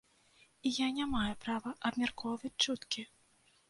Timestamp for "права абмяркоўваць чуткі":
1.45-3.11